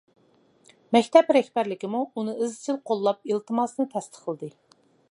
مەكتەپ 0.95 1.29
رەھبەرلىكىمۇ 1.37 2.01
ئۇنى 2.21 2.35
ئىزچىل 2.47 2.81
قوللاپ 2.91 3.23
ئىلتىماسىنى 3.35 3.89
تەستىقلىدى. 3.97 4.53